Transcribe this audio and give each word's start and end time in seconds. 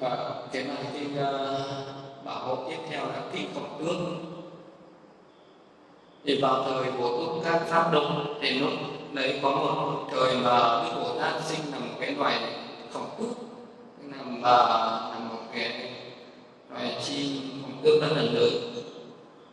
và 0.00 0.34
cái 0.52 0.64
bài 0.64 0.84
kinh 0.92 1.14
uh, 1.14 2.24
bảo 2.24 2.46
hộ 2.46 2.56
tiếp 2.68 2.78
theo 2.90 3.06
là 3.06 3.22
kinh 3.32 3.54
khổng 3.54 3.78
tước 3.78 3.96
thì 6.24 6.40
vào 6.42 6.64
thời 6.64 6.92
của 6.92 7.18
quốc 7.18 7.42
các 7.44 7.62
pháp 7.68 7.92
đông 7.92 8.38
thì 8.40 8.50
lúc 8.50 8.70
đấy 9.12 9.40
có 9.42 9.50
một 9.50 10.08
thời 10.10 10.36
mà 10.36 10.84
đức 10.84 11.00
bồ 11.00 11.18
tát 11.20 11.42
sinh 11.44 11.72
là 11.72 11.78
một 11.78 11.94
cái 12.00 12.10
loài 12.10 12.40
khổng 12.92 13.08
tước 13.18 13.28
là, 14.10 14.22
mà, 14.24 14.50
là 15.10 15.18
một 15.30 15.42
cái 15.54 15.92
loài 16.70 16.96
chim 17.04 17.42
khổng 17.62 17.82
tước 17.82 18.00
rất 18.00 18.16
là 18.16 18.22
lớn. 18.22 18.52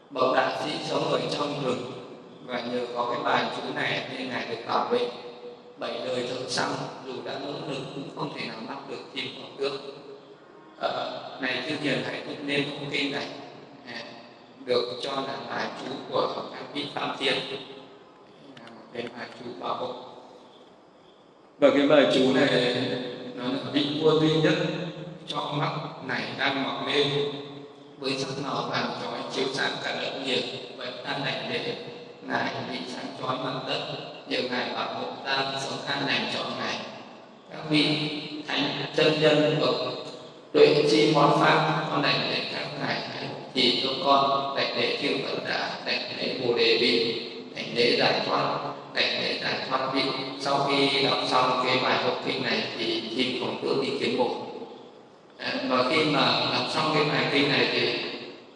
Bậc 0.10 0.36
đại 0.36 0.62
sĩ 0.64 0.72
sống 0.90 1.12
ở 1.12 1.20
trong 1.32 1.64
rừng. 1.66 1.92
Và 2.46 2.62
nhờ 2.62 2.88
có 2.96 3.14
cái 3.14 3.24
bài 3.24 3.46
chú 3.56 3.74
này 3.76 4.10
nên 4.14 4.30
ngài 4.30 4.48
được 4.48 4.64
bảo 4.68 4.88
vệ. 4.88 5.10
Bảy 5.78 6.00
đời 6.06 6.28
thợ 6.28 6.50
săn 6.50 6.70
dù 7.06 7.14
đã 7.26 7.40
nỗ 7.40 7.52
lực 7.52 7.82
cũng 7.96 8.10
không 8.16 8.34
thể 8.36 8.46
nào 8.48 8.58
bắt 8.68 8.78
được 8.90 9.00
chim 9.16 9.26
à, 10.80 10.90
này 11.42 11.64
chư 11.70 11.76
hiền 11.82 12.04
hãy 12.06 12.22
tụng 12.22 12.48
nên 12.48 12.64
thông 12.70 12.90
kinh 12.92 13.12
này. 13.12 13.28
À, 13.88 14.04
được 14.66 15.00
cho 15.02 15.12
là 15.12 15.38
bài 15.50 15.68
chú 15.80 15.92
của 16.10 16.34
các 16.54 16.64
vị 16.74 16.86
phạm 16.96 17.16
thiên 17.20 17.34
là 18.60 18.70
một 18.70 18.84
cái 18.94 19.04
bài 19.18 19.28
chú 19.40 19.46
bảo 19.60 19.76
hộ. 19.76 19.94
Và 21.60 21.70
cái 21.70 21.88
bài 21.88 22.08
chú 22.14 22.34
này 22.34 22.76
nó 23.36 23.44
là 23.44 23.60
vị 23.74 24.02
vua 24.02 24.20
duy 24.20 24.42
nhất 24.42 24.56
cho 25.28 25.52
mắt 25.54 25.72
này 26.08 26.24
đang 26.38 26.64
mọc 26.64 26.88
lên. 26.88 27.08
Với 28.00 28.18
sắc 28.18 28.30
màu 28.44 28.70
vàng 28.72 28.92
trói 29.02 29.20
chiếu 29.32 29.46
sáng 29.54 29.72
cả 29.84 30.02
đất 30.02 30.22
nhiệt 30.26 30.44
vậy 30.78 30.92
ta 31.04 31.18
lành 31.26 31.50
để 31.54 31.76
ngài 32.28 32.54
bị 32.72 32.78
sáng 32.88 33.06
chói 33.22 33.38
mặt 33.38 33.60
đất. 33.68 33.96
Nhờ 34.28 34.40
ngài 34.52 34.74
bảo 34.74 34.94
hộ 34.94 35.08
ta 35.26 35.54
sống 35.60 35.80
an 35.88 36.08
lành 36.08 36.32
trọn 36.34 36.48
ngày 36.60 36.80
các 37.52 37.70
vị 37.70 38.10
thánh 38.48 38.86
chân 38.96 39.22
nhân 39.22 39.58
bậc 39.60 39.76
tuệ 40.54 40.84
chi 40.92 41.12
món 41.16 41.40
pháp 41.40 41.86
con 41.90 42.02
đảnh 42.02 42.30
để 42.32 42.42
các 42.54 42.68
ngài 42.82 42.98
chỉ 43.54 43.82
cho 43.84 43.90
con 44.06 44.56
đảnh 44.56 44.78
lễ 44.78 44.98
chư 45.02 45.08
Phật 45.24 45.44
đã 45.50 45.80
đảnh 45.86 46.02
lễ 46.18 46.36
Bồ 46.44 46.54
Đề 46.54 46.78
vị 46.82 47.22
đảnh 47.56 47.66
lễ 47.76 47.96
giải 48.00 48.22
thoát 48.26 48.58
đảnh 48.94 49.24
lễ 49.24 49.40
giải 49.44 49.54
thoát 49.70 49.94
vị. 49.94 50.02
Sau 50.40 50.68
khi 50.68 51.04
đọc 51.04 51.18
xong 51.28 51.64
cái 51.66 51.78
bài 51.84 52.04
học 52.04 52.22
kinh 52.26 52.44
này 52.44 52.64
thì 52.78 53.04
chim 53.16 53.40
khổng 53.40 53.60
tước 53.62 53.84
đi 53.84 53.90
kiến 54.00 54.18
bộ. 54.18 54.36
Ờ, 55.40 55.52
và 55.70 55.84
khi 55.90 56.06
mà 56.06 56.22
đọc 56.54 56.66
xong 56.74 56.92
cái 56.94 57.04
bài 57.04 57.26
kinh 57.32 57.50
này 57.50 57.68
thì 57.72 58.00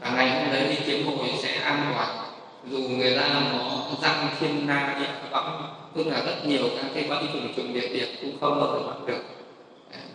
cả 0.02 0.14
ngày 0.16 0.30
hôm 0.30 0.54
đấy 0.54 0.68
đi 0.70 0.76
kiếm 0.86 1.06
hội 1.06 1.28
sẽ 1.44 1.56
an 1.56 1.94
toàn 1.96 2.18
dù 2.72 2.78
người 2.78 3.18
ta 3.18 3.30
có 3.54 3.82
răng 4.02 4.28
thiên 4.40 4.68
na 4.68 4.96
địa 5.00 5.30
võng 5.32 5.64
tức 5.96 6.08
là 6.08 6.22
rất 6.26 6.46
nhiều 6.46 6.64
các 6.78 6.86
cái 6.94 7.04
bẫy 7.10 7.24
trùng 7.34 7.54
trùng 7.56 7.74
địa 7.74 7.88
điểm 7.88 8.08
cũng 8.22 8.38
không 8.42 8.60
bao 8.60 8.74
giờ 8.74 8.88
bắt 8.88 8.96
được 9.08 9.43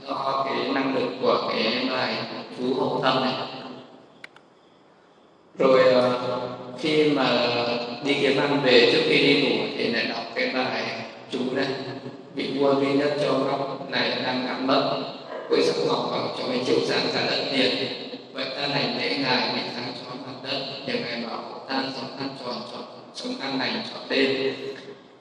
do 0.08 0.44
cái 0.46 0.68
năng 0.74 0.94
lực 0.94 1.08
của 1.22 1.48
cái 1.48 1.88
bài 1.90 2.14
chú 2.58 2.74
hộ 2.74 3.00
tâm 3.02 3.24
này. 3.24 3.34
Rồi 5.58 5.92
ờ, 5.92 6.20
khi 6.78 7.10
mà 7.10 7.48
đi 8.04 8.14
kiếm 8.20 8.36
ăn 8.36 8.60
về 8.64 8.90
trước 8.92 9.02
khi 9.04 9.18
đi 9.18 9.42
ngủ 9.42 9.64
thì 9.76 9.88
lại 9.92 10.04
đọc 10.08 10.24
cái 10.34 10.50
bài 10.54 10.82
chú 11.30 11.38
này. 11.52 11.66
Vị 12.34 12.50
vua 12.58 12.74
duy 12.74 12.92
nhất 12.92 13.16
cho 13.22 13.32
góc 13.32 13.90
này 13.90 14.10
đang 14.24 14.46
ngắm 14.46 14.66
mất 14.66 15.02
với 15.50 15.62
sắc 15.62 15.76
ngọc 15.86 16.08
vào 16.10 16.28
cho 16.38 16.44
cái 16.48 16.60
chiếu 16.66 16.78
sáng 16.86 17.06
cả 17.14 17.26
đất 17.30 17.44
liền. 17.52 17.74
vậy 18.32 18.46
ta 18.56 18.66
lành 18.66 18.98
lễ 18.98 19.18
ngài 19.18 19.52
bị 19.54 19.60
sáng 19.74 19.92
cho 20.04 20.10
mặt 20.26 20.32
đất 20.42 20.58
nhờ 20.86 20.94
ngài 20.94 21.22
bảo 21.26 21.36
hộ 21.36 21.58
ta 21.68 21.84
sống 21.96 22.16
ăn 22.18 22.28
tròn 22.44 22.54
trọn 22.72 22.82
sống 23.14 23.34
an 23.40 23.58
lành 23.58 23.82
trọn 23.90 24.02
đêm 24.08 24.54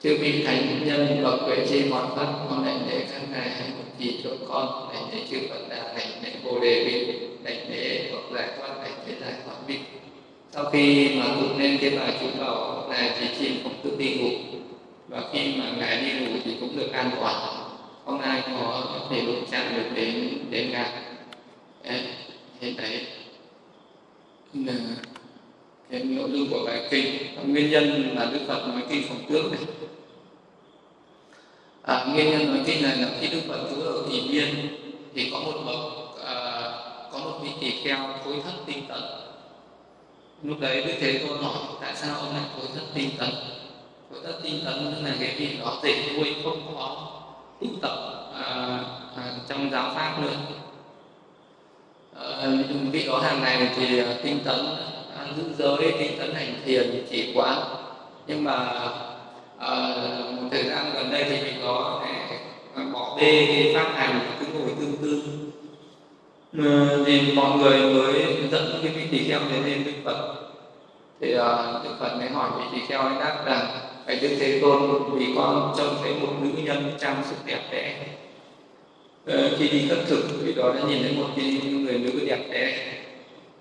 chư 0.02 0.16
vị 0.20 0.44
thánh 0.46 0.84
nhân 0.84 1.22
bậc 1.24 1.40
quế 1.46 1.66
chi 1.68 1.84
mọi 1.90 2.06
pháp 2.16 2.32
con 2.50 2.64
lành 2.66 2.80
lễ 2.90 3.04
các 3.18 3.26
ngài 3.32 3.50
hãy 3.50 3.68
một 3.68 3.84
chỉ 3.98 4.20
cho 4.24 4.30
con 4.48 4.88
này 4.92 5.02
để 5.12 5.22
chư 5.30 5.48
phật 5.48 5.68
đà 5.68 5.92
này 5.94 6.06
để 6.22 6.32
bồ 6.44 6.60
đề 6.60 6.84
vị 6.84 7.16
này 7.44 7.66
để 7.70 8.10
hoặc 8.12 8.22
giải 8.34 8.48
thoát 8.58 8.78
này 8.78 8.90
để 9.06 9.14
giải 9.20 9.32
thoát 9.44 9.54
vị 9.66 9.78
sau 10.50 10.64
khi 10.70 11.08
mà 11.18 11.26
tụng 11.26 11.58
lên 11.58 11.78
cái 11.80 11.90
bài 11.90 12.12
chú 12.20 12.26
cầu 12.38 12.88
này 12.90 13.10
thì 13.20 13.26
chim 13.38 13.62
không 13.62 13.74
tự 13.82 13.96
đi 13.98 14.14
ngủ. 14.14 14.58
Và 15.08 15.22
khi 15.32 15.54
mà 15.56 15.64
ngài 15.78 16.00
đi 16.00 16.12
ngủ 16.12 16.38
thì 16.44 16.52
cũng 16.60 16.76
được 16.76 16.92
an 16.92 17.10
toàn. 17.20 17.34
Không 18.04 18.20
ai 18.20 18.42
có 18.46 18.84
thể 19.10 19.20
đụng 19.26 19.44
chạm 19.50 19.76
được 19.76 19.88
đến 19.94 20.38
đến 20.50 20.70
ngài 20.72 20.90
thế 22.60 22.74
đấy. 22.76 23.06
Là 24.54 24.74
cái 25.90 26.00
nội 26.04 26.30
dung 26.32 26.50
của 26.50 26.64
bài 26.66 26.88
kinh 26.90 27.06
nguyên 27.46 27.70
nhân 27.70 28.16
là 28.16 28.30
đức 28.32 28.40
phật 28.48 28.68
nói 28.68 28.82
kinh 28.90 29.02
phòng 29.08 29.20
tước 29.28 29.52
này 29.52 29.60
à, 31.88 32.04
nguyên 32.04 32.30
nhân 32.30 32.54
nói 32.54 32.62
kinh 32.66 32.82
này 32.82 32.96
là 32.96 33.08
khi 33.20 33.28
đức 33.28 33.40
phật 33.48 33.58
trú 33.70 33.82
ở 33.82 34.02
thị 34.10 34.28
biên 34.32 34.76
thì 35.14 35.30
có 35.32 35.40
một 35.40 35.52
bậc 35.66 35.76
à, 36.26 36.34
có 37.12 37.18
một 37.18 37.38
vị 37.42 37.48
tỳ 37.60 37.70
kheo 37.70 37.98
thối 38.24 38.34
thất 38.44 38.52
tinh 38.66 38.86
tấn. 38.88 39.00
Lúc 40.42 40.60
đấy 40.60 40.82
đức 40.82 40.92
thế 41.00 41.18
tôn 41.18 41.42
hỏi 41.42 41.56
tại 41.80 41.92
sao 41.96 42.16
ông 42.18 42.32
lại 42.32 42.44
thối 42.56 42.66
thất 42.74 42.84
tinh 42.94 43.10
tấn? 43.18 43.28
Thối 44.10 44.20
thất 44.24 44.40
tinh 44.42 44.60
tấn 44.64 44.74
tức 44.74 45.08
là 45.08 45.14
cái 45.20 45.34
vị 45.38 45.56
đó 45.60 45.78
tể 45.82 45.94
nuôi 46.16 46.34
không 46.44 46.74
có 46.74 47.06
tích 47.60 47.80
tập 47.82 47.96
à, 48.34 48.78
à, 49.16 49.32
trong 49.48 49.70
giáo 49.70 49.92
pháp 49.94 50.18
nữa. 50.22 50.36
À, 52.20 52.48
vị 52.92 53.06
đó 53.06 53.18
hàng 53.18 53.40
ngày 53.42 53.68
thì 53.76 53.98
à, 53.98 54.14
tinh 54.22 54.38
tấn 54.44 54.66
à, 55.18 55.26
giữ 55.36 55.44
giới 55.58 55.92
tinh 55.98 56.18
tấn 56.18 56.34
hành 56.34 56.54
thiền 56.64 57.06
chỉ 57.10 57.32
quán. 57.34 57.58
Nhưng 58.26 58.44
mà 58.44 58.82
à, 59.58 59.94
một 60.36 60.48
thời 60.50 60.64
gian 60.64 60.90
gần 60.94 61.10
đây 61.10 61.24
thì 61.30 61.36
mình 61.42 61.60
có 61.62 62.02
để 62.04 62.36
ờ, 62.74 62.82
bỏ 62.92 63.16
bê 63.16 63.46
cái 63.46 63.72
phát 63.74 63.92
hành 63.94 64.20
cứ 64.40 64.46
ngồi 64.52 64.70
tương 64.80 64.96
tư. 64.96 65.22
À, 66.58 66.96
thì 67.06 67.32
mọi 67.34 67.58
người 67.58 67.94
mới 67.94 68.48
dẫn 68.50 68.78
cái 68.82 68.92
vị 68.92 69.02
tỳ 69.10 69.28
kheo 69.28 69.40
đến 69.52 69.62
lên 69.64 69.84
đức 69.84 69.92
phật 70.04 70.34
thì 71.20 71.34
uh, 71.34 71.84
đức 71.84 71.90
phật 72.00 72.16
mới 72.18 72.28
hỏi 72.28 72.50
vị 72.58 72.64
tỳ 72.72 72.86
kheo 72.86 73.00
ấy 73.00 73.14
đáp 73.20 73.42
rằng 73.46 73.66
phải 74.06 74.16
đức 74.16 74.36
thế 74.40 74.58
tôn 74.62 74.80
vì 75.12 75.26
con 75.36 75.74
trông 75.78 75.96
thấy 76.02 76.14
một 76.20 76.32
nữ 76.40 76.50
nhân 76.64 76.90
trang 76.98 77.22
sức 77.28 77.36
đẹp 77.46 77.60
đẽ. 77.72 78.06
Ờ, 79.26 79.50
khi 79.58 79.68
đi 79.68 79.88
khất 79.88 79.98
thực 80.06 80.24
thì 80.46 80.52
đó 80.54 80.72
đã 80.74 80.80
nhìn 80.88 81.02
thấy 81.02 81.12
một 81.12 81.28
cái 81.36 81.60
người 81.64 81.98
nữ 81.98 82.26
đẹp 82.26 82.38
đẽ. 82.50 82.94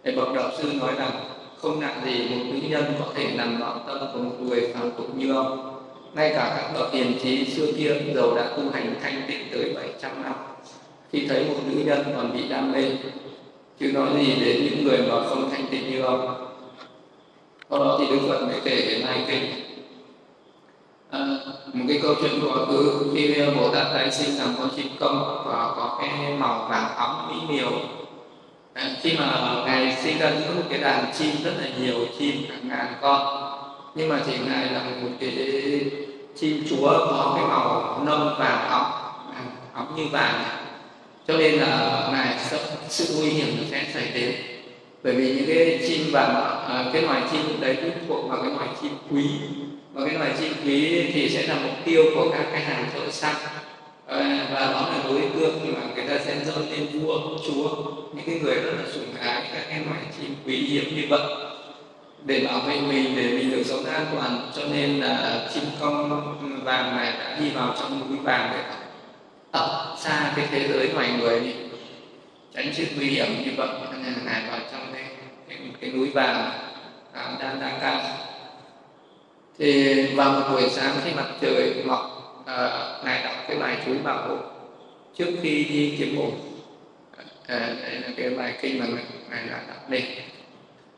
Thì 0.03 0.11
bậc 0.15 0.33
đạo 0.35 0.49
sư 0.57 0.71
nói 0.73 0.91
rằng 0.97 1.11
không 1.57 1.79
nặng 1.79 2.01
gì 2.05 2.29
một 2.29 2.43
nữ 2.45 2.59
nhân 2.69 2.83
có 2.99 3.05
thể 3.15 3.27
nằm 3.35 3.59
vào 3.59 3.81
tâm 3.87 3.99
của 4.13 4.19
một 4.19 4.35
người 4.39 4.73
phàm 4.73 4.91
tục 4.91 5.15
như 5.15 5.33
ông 5.33 5.76
ngay 6.15 6.31
cả 6.35 6.57
các 6.57 6.79
bậc 6.79 6.93
hiền 6.93 7.19
trí 7.23 7.45
xưa 7.45 7.71
kia 7.77 7.95
dầu 8.15 8.35
đã 8.35 8.49
tu 8.57 8.63
hành 8.73 8.95
thanh 9.01 9.21
tịnh 9.27 9.47
tới 9.51 9.73
700 9.75 10.23
năm. 10.23 10.33
Khi 11.11 11.27
thấy 11.27 11.43
một 11.43 11.55
nữ 11.65 11.81
nhân 11.85 12.03
còn 12.15 12.33
bị 12.33 12.47
đam 12.49 12.71
mê 12.71 12.83
chứ 13.79 13.91
nói 13.91 14.09
gì 14.17 14.35
đến 14.45 14.63
những 14.63 14.83
người 14.83 14.97
mà 14.97 15.29
không 15.29 15.49
thanh 15.51 15.67
tịnh 15.67 15.91
như 15.91 16.01
ông? 16.01 16.47
Sau 17.69 17.79
đó 17.79 17.97
thì 17.99 18.05
đức 18.09 18.19
phật 18.27 18.41
mới 18.45 18.61
kể 18.63 18.85
đến 18.89 19.01
hai 19.01 19.25
kinh. 19.27 19.43
À, 21.09 21.19
một 21.73 21.85
cái 21.87 21.99
câu 22.01 22.15
chuyện 22.21 22.31
của 22.41 22.65
cứ 22.69 23.11
khi 23.13 23.35
bồ 23.55 23.69
tát 23.69 23.87
tái 23.93 24.11
sinh 24.11 24.37
làm 24.37 24.55
con 24.59 24.69
chim 24.75 24.87
công 24.99 25.43
và 25.45 25.73
có 25.75 25.97
cái 26.01 26.33
màu 26.37 26.67
vàng 26.69 26.95
óng 26.97 27.27
mỹ 27.29 27.55
miều. 27.55 27.71
À, 28.73 28.89
khi 29.01 29.13
mà 29.19 29.61
ngài 29.65 29.97
sinh 30.03 30.17
ra 30.19 30.29
những 30.29 30.55
một 30.55 30.63
cái 30.69 30.79
đàn 30.79 31.05
chim 31.17 31.31
rất 31.43 31.51
là 31.61 31.69
nhiều 31.81 32.05
chim 32.19 32.35
cả 32.49 32.55
ngàn 32.63 32.93
con 33.01 33.46
nhưng 33.97 34.09
mà 34.09 34.19
thì 34.27 34.33
ngài 34.37 34.65
là 34.65 34.83
một 35.01 35.09
cái 35.19 35.31
chim 36.39 36.63
chúa 36.69 36.87
có 36.87 37.33
cái 37.35 37.45
màu 37.45 38.01
nâu 38.05 38.17
vàng 38.17 38.69
óng 38.69 38.91
à, 39.35 39.41
óng 39.73 39.95
như 39.95 40.03
vàng 40.11 40.43
cho 41.27 41.37
nên 41.37 41.53
là 41.53 42.07
ngài 42.11 42.39
sợ 42.49 42.59
sự 42.89 43.15
nguy 43.19 43.29
hiểm 43.29 43.65
sẽ 43.71 43.85
xảy 43.93 44.11
đến. 44.13 44.35
Bởi 45.03 45.13
vì 45.13 45.35
những 45.35 45.45
cái 45.47 45.79
chim 45.87 46.11
vàng 46.11 46.35
à, 46.67 46.85
cái 46.93 47.01
loài 47.01 47.21
chim 47.31 47.41
đấy 47.59 47.77
thuộc 48.07 48.29
vào 48.29 48.41
cái 48.41 48.51
loài 48.51 48.67
chim 48.81 48.91
quý. 49.11 49.23
Và 49.93 50.05
cái 50.05 50.15
loài 50.15 50.31
chim 50.39 50.53
quý 50.65 51.03
thì 51.13 51.29
sẽ 51.29 51.47
là 51.47 51.55
mục 51.63 51.75
tiêu 51.85 52.03
của 52.15 52.29
các 52.31 52.45
cái 52.51 52.61
hàng 52.61 52.85
thợ 52.93 53.11
săn. 53.11 53.35
À, 54.07 54.47
và 54.53 54.59
đó 54.59 54.89
là 54.91 55.03
đối 55.03 55.21
tượng 55.39 55.73
mà 55.73 55.79
người 55.95 56.05
ta 56.07 56.25
sẽ 56.25 56.35
dâng 56.45 56.71
lên 56.71 56.87
vua 57.01 57.19
chúa. 57.47 57.69
Những 58.13 58.25
cái 58.25 58.39
người 58.43 58.55
rất 58.55 58.71
là 58.77 58.91
sủng 58.93 59.15
ái 59.19 59.41
các 59.53 59.63
cái 59.69 59.79
loài 59.85 60.01
chim 60.19 60.35
quý 60.45 60.55
hiếm 60.55 60.95
như 60.95 61.03
vậy 61.09 61.46
để 62.25 62.45
bảo 62.45 62.59
vệ 62.59 62.81
mình 62.81 63.15
để 63.15 63.37
mình 63.37 63.51
được 63.51 63.63
sống 63.65 63.85
an 63.85 64.05
toàn. 64.13 64.51
Cho 64.55 64.61
nên 64.71 64.99
là 64.99 65.47
chim 65.53 65.63
công 65.79 66.63
vàng 66.63 66.97
này 66.97 67.13
đã 67.19 67.37
đi 67.39 67.49
vào 67.49 67.75
trong 67.79 68.09
núi 68.09 68.17
vàng 68.23 68.49
để 68.53 68.63
ẩn 69.51 69.97
xa 69.97 70.33
cái 70.35 70.47
thế 70.51 70.67
giới 70.67 70.89
ngoài 70.93 71.11
người 71.19 71.39
đi. 71.39 71.53
Tránh 72.55 72.73
sự 72.73 72.85
nguy 72.95 73.07
hiểm 73.07 73.27
như 73.45 73.51
vậy 73.57 73.67
nên 74.03 74.13
là 74.13 74.19
ngài 74.25 74.41
vào 74.49 74.59
trong 74.71 74.81
cái, 74.93 75.03
cái, 75.49 75.57
cái 75.81 75.91
núi 75.91 76.09
vàng 76.09 76.51
à, 77.13 77.31
đang 77.39 77.59
đang 77.59 77.77
cao. 77.81 78.01
Thì 79.59 79.93
vào 80.15 80.31
một 80.31 80.47
buổi 80.51 80.69
sáng 80.69 80.95
khi 81.05 81.11
mặt 81.15 81.27
trời 81.41 81.83
mọc 81.85 82.17
à, 82.45 82.69
ngài 83.05 83.23
đọc 83.23 83.33
cái 83.47 83.57
bài 83.57 83.77
chú 83.85 83.91
bảo 84.03 84.27
hộ. 84.27 84.37
Trước 85.17 85.31
khi 85.41 85.63
đi 85.63 85.95
kiếm 85.99 86.17
ổn 86.19 86.31
à, 87.17 87.23
à, 87.47 87.75
đây 87.81 87.99
là 88.01 88.07
cái 88.17 88.29
bài 88.29 88.53
kinh 88.61 88.79
mà 88.79 88.85
ngài 89.29 89.47
đã 89.49 89.61
đọc 89.67 89.91
lên 89.91 90.03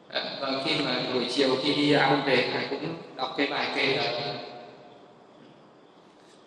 à, 0.10 0.38
và 0.42 0.62
khi 0.66 0.72
mà 0.86 1.02
buổi 1.14 1.26
chiều 1.30 1.50
khi 1.64 1.74
đi 1.74 1.94
ăn 1.94 2.22
về 2.26 2.50
thầy 2.54 2.68
cũng 2.70 2.96
đọc 3.16 3.34
cái 3.38 3.48
bài 3.48 3.68
kệ 3.76 3.98
đấy 3.98 4.14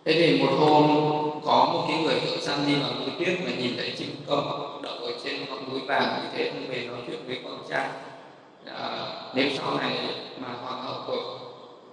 thế 0.04 0.12
thì 0.12 0.42
một 0.42 0.52
hôm 0.58 0.86
có 1.44 1.70
một 1.72 1.84
cái 1.88 2.02
người 2.02 2.20
thợ 2.20 2.36
săn 2.40 2.58
đi 2.66 2.74
vào 2.74 2.90
núi 2.94 3.10
tuyết 3.18 3.40
mà 3.44 3.50
nhìn 3.58 3.72
thấy 3.76 3.92
chim 3.96 4.08
công 4.26 4.80
đậu 4.82 4.94
ở 4.94 5.12
trên 5.24 5.46
vàng 5.92 6.22
như 6.22 6.28
thế 6.36 6.48
ông 6.48 6.66
về 6.68 6.86
nói 6.86 6.98
chuyện 7.06 7.20
với 7.26 7.38
con 7.44 7.58
trai. 7.70 7.88
À, 8.66 9.06
nếu 9.34 9.50
sau 9.58 9.78
này 9.78 9.96
mà 10.38 10.48
hoàng 10.62 10.82
hậu 10.82 10.94
của 11.06 11.38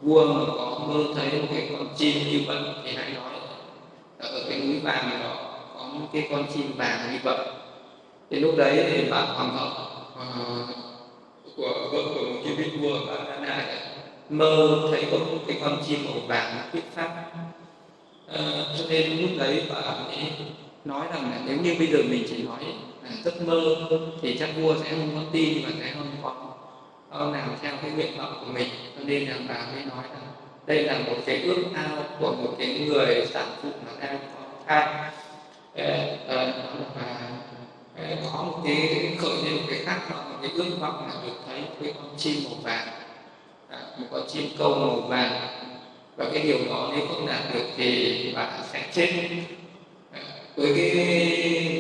vua 0.01 0.33
mà 0.33 0.45
có 0.57 0.79
mơ 0.87 1.03
thấy 1.15 1.41
một 1.41 1.47
cái 1.53 1.69
con 1.77 1.87
chim 1.97 2.15
như 2.31 2.43
vậy 2.47 2.57
thì 2.83 2.91
hãy 2.95 3.11
nói 3.13 3.33
ở 4.19 4.43
cái 4.49 4.59
núi 4.59 4.79
vàng 4.83 5.09
này 5.09 5.19
đó 5.23 5.35
có 5.75 5.83
một 5.83 6.07
cái 6.13 6.27
con 6.31 6.45
chim 6.53 6.71
vàng 6.77 7.13
như 7.13 7.19
vậy. 7.23 7.47
Thì 8.29 8.39
lúc 8.39 8.55
đấy 8.57 8.85
thì 8.91 9.09
bà 9.11 9.21
hoàng 9.21 9.57
hậu 9.57 9.67
uh, 9.67 10.69
của 11.57 11.89
vợ 11.91 12.03
của 12.15 12.21
một 12.21 12.39
cái 12.43 12.55
vị 12.55 12.65
vua 12.81 12.99
bà 13.07 13.13
đã 13.13 13.47
lại 13.47 13.65
mơ 14.29 14.87
thấy 14.91 15.05
có 15.11 15.17
một 15.17 15.39
cái 15.47 15.57
con 15.61 15.83
chim 15.87 15.99
màu 16.05 16.19
vàng 16.27 16.55
nó 16.57 16.61
thuyết 16.71 16.83
pháp 16.95 17.07
à, 17.07 17.25
ờ, 18.27 18.65
cho 18.77 18.83
nên 18.89 19.21
lúc 19.21 19.29
đấy 19.37 19.63
bà 19.69 19.75
ấy 19.75 20.31
nói 20.85 21.07
rằng 21.13 21.31
là 21.31 21.41
nếu 21.45 21.57
như 21.57 21.75
bây 21.79 21.87
giờ 21.87 21.99
mình 22.09 22.23
chỉ 22.29 22.43
nói 22.43 22.59
là 23.03 23.09
giấc 23.23 23.41
mơ 23.41 23.87
thì 24.21 24.37
chắc 24.39 24.49
vua 24.57 24.75
sẽ 24.83 24.89
không 24.89 25.09
có 25.15 25.21
tin 25.31 25.63
và 25.65 25.69
sẽ 25.79 25.91
không 25.93 26.07
có 26.23 26.49
không 27.11 27.33
nào 27.33 27.47
theo 27.61 27.73
cái 27.81 27.91
nguyện 27.91 28.17
vọng 28.17 28.33
của 28.39 28.51
mình. 28.53 28.67
Cho 28.97 29.03
nên 29.05 29.29
là 29.29 29.35
bà 29.47 29.67
mới 29.73 29.85
nói 29.85 30.03
rằng 30.13 30.27
đây 30.65 30.83
là 30.83 30.99
một 30.99 31.15
cái 31.25 31.41
ước 31.41 31.63
ao 31.73 32.03
của 32.19 32.31
một 32.31 32.55
cái 32.59 32.79
người 32.87 33.27
sản 33.33 33.47
phụ 33.61 33.69
mà 33.85 33.91
đang 34.01 34.17
có 34.17 34.45
thai. 34.67 35.11
Ờ, 35.75 36.17
ờ, 36.27 36.53
và 36.95 37.29
có 38.33 38.43
một 38.43 38.61
cái 38.65 39.09
khởi 39.21 39.37
lên 39.43 39.55
một 39.55 39.63
cái 39.69 39.79
khát 39.85 39.99
vọng, 40.09 40.31
một 40.31 40.37
cái 40.41 40.51
ước 40.55 40.77
vọng 40.79 41.07
là 41.07 41.13
được 41.25 41.33
thấy 41.47 41.61
cái 41.81 41.93
con 41.95 42.17
chim 42.17 42.43
màu 42.43 42.53
vàng. 42.63 42.87
Một 43.97 44.07
con 44.11 44.21
chim 44.27 44.49
câu 44.57 44.69
màu 44.69 44.95
vàng. 44.95 45.47
Và 46.17 46.25
cái 46.33 46.43
điều 46.43 46.57
đó 46.69 46.91
nếu 46.95 47.07
không 47.07 47.27
đạt 47.27 47.53
được 47.53 47.65
thì 47.77 48.33
bạn 48.35 48.61
sẽ 48.73 48.85
chết. 48.93 49.29
Với 50.55 50.73
cái 50.75 50.95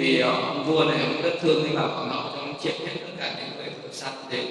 vì 0.01 0.19
ông 0.19 0.63
vua 0.67 0.83
này 0.83 0.99
ông 1.03 1.21
rất 1.21 1.33
thương 1.41 1.63
cái 1.63 1.75
bà 1.75 1.81
hoàng 1.81 2.09
hậu 2.09 2.23
cho 2.33 2.39
ông 2.39 2.53
triệu 2.63 2.73
hết 2.79 2.93
tất 3.01 3.11
cả 3.19 3.33
những 3.37 3.57
người 3.57 3.73
thợ 3.81 3.89
săn 3.91 4.13
đến 4.31 4.45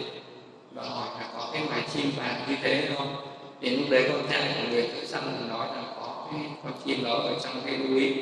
và 0.74 0.82
hỏi 0.82 1.08
là 1.20 1.28
có 1.34 1.50
cái 1.52 1.62
loài 1.66 1.82
chim 1.94 2.12
vàng 2.16 2.42
như 2.48 2.56
thế 2.62 2.88
không? 2.96 3.16
Thì 3.60 3.70
lúc 3.70 3.90
đấy 3.90 4.04
con 4.12 4.22
trai 4.30 4.54
của 4.54 4.70
người 4.70 4.82
thợ 4.82 5.06
săn 5.06 5.48
nói 5.48 5.66
là 5.66 5.82
có 5.96 6.28
cái 6.32 6.40
con 6.64 6.72
chim 6.84 7.04
đó 7.04 7.12
ở 7.12 7.34
trong 7.44 7.60
cái 7.66 7.76
núi 7.76 8.14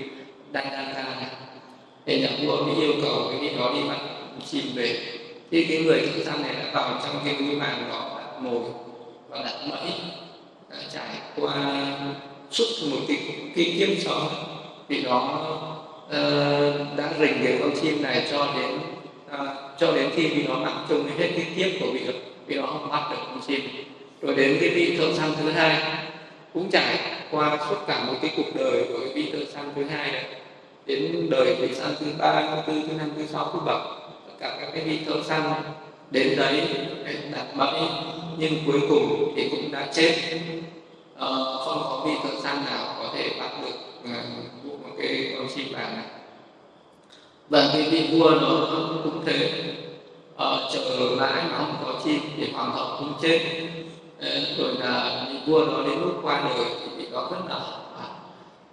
đang 0.52 0.70
đang 0.70 0.94
ra 0.94 1.02
này 1.02 1.31
nên 2.06 2.20
nhà 2.20 2.29
vua 2.43 2.64
mới 2.64 2.75
yêu 2.76 2.93
cầu 3.03 3.26
cái 3.31 3.41
vị 3.41 3.56
đó 3.58 3.73
đi 3.75 3.88
bắt 3.88 3.99
chim 4.50 4.64
về. 4.75 4.97
Thì 5.50 5.64
cái 5.64 5.79
người 5.79 6.00
thợ 6.00 6.25
săn 6.25 6.43
này 6.43 6.55
đã 6.55 6.70
vào 6.73 7.00
trong 7.05 7.20
cái 7.25 7.35
núi 7.41 7.55
vàng 7.55 7.88
đó 7.91 8.11
đặt 8.19 8.43
mồi 8.43 8.61
và 9.29 9.38
đặt 9.38 9.55
bẫy 9.70 9.91
đã 10.70 10.76
trải 10.93 11.08
qua 11.37 11.55
suốt 12.50 12.64
một 12.91 12.99
cái 13.08 13.17
cái 13.56 13.75
kiếp 13.79 13.88
sống 14.05 14.29
vị 14.88 15.03
đó 15.03 15.53
ờ, 16.11 16.73
uh, 16.91 16.99
đã 16.99 17.12
rình 17.20 17.35
cái 17.44 17.58
con 17.61 17.70
chim 17.82 18.03
này 18.03 18.26
cho 18.31 18.55
đến 18.59 18.79
uh, 19.35 19.49
cho 19.79 19.93
đến 19.93 20.11
khi 20.17 20.29
vì 20.29 20.43
nó 20.43 20.55
mặc 20.55 20.75
chung 20.88 21.09
hết 21.19 21.29
cái 21.37 21.47
kiếp 21.56 21.81
của 21.81 21.87
vị 21.93 22.00
vì 22.47 22.55
nó 22.55 22.67
không 22.67 22.88
bắt 22.91 23.11
được 23.11 23.17
con 23.26 23.41
chim. 23.47 23.61
Rồi 24.23 24.35
đến 24.35 24.56
cái 24.61 24.69
vị 24.69 24.97
thợ 24.97 25.12
săn 25.12 25.32
thứ 25.41 25.50
hai 25.50 25.82
cũng 26.55 26.70
trải 26.70 26.99
qua 27.31 27.59
suốt 27.69 27.76
cả 27.87 28.05
một 28.05 28.14
cái 28.23 28.31
cuộc 28.37 28.55
đời 28.55 28.85
của 28.88 28.99
cái 29.00 29.12
vị 29.14 29.31
thợ 29.32 29.52
săn 29.52 29.64
thứ 29.75 29.85
hai 29.85 30.12
này 30.12 30.25
đến 30.87 31.27
đời 31.31 31.56
thì 31.59 31.75
sang 31.75 31.94
thứ 32.00 32.06
ba 32.19 32.43
thứ 32.43 32.73
tư 32.73 32.81
thứ 32.88 32.93
năm 32.99 33.11
thứ 33.17 33.27
sáu 33.27 33.50
thứ 33.53 33.59
bảy. 33.65 33.81
Tất 34.27 34.35
cả 34.41 34.59
các 34.61 34.71
cái 34.75 34.85
vị 34.85 34.99
thợ 35.06 35.15
săn 35.25 35.43
đến 36.11 36.37
đấy 36.37 36.69
đặt 37.33 37.47
bẫy. 37.56 37.81
Nhưng 38.38 38.53
cuối 38.67 38.81
cùng 38.88 39.33
thì 39.37 39.49
cũng 39.50 39.73
đã 39.73 39.88
chết. 39.93 40.15
Uh, 41.15 41.61
không 41.65 41.83
có 41.83 42.03
vị 42.06 42.12
thợ 42.23 42.41
săn 42.43 42.65
nào 42.65 42.94
có 42.99 43.11
thể 43.15 43.31
bắt 43.41 43.50
được 43.62 43.77
uh, 44.05 44.65
một 44.65 44.94
cái 44.99 45.35
con 45.38 45.49
chim 45.55 45.67
vàng 45.73 45.97
này. 45.97 46.06
Và 47.49 47.71
cái 47.73 47.83
vị 47.83 48.09
vua 48.12 48.31
nó 48.31 48.67
cũng 49.05 49.23
thế. 49.27 49.62
Ờ, 50.37 50.65
uh, 50.65 50.73
chờ 50.73 51.11
mãi 51.21 51.43
mà 51.50 51.59
không 51.59 51.77
có 51.85 52.00
chim 52.05 52.21
thì 52.37 52.50
hoàng 52.53 52.73
hậu 52.73 52.97
cũng 52.99 53.12
chết. 53.23 53.41
Rồi 54.59 54.75
là 54.79 55.27
vị 55.29 55.38
vua 55.47 55.65
nó 55.65 55.83
đến 55.83 56.00
lúc 56.00 56.21
qua 56.23 56.43
đời 56.44 56.67
thì 56.81 56.87
vị 56.97 57.06
đó 57.12 57.29
rất 57.33 57.38
là 57.49 57.61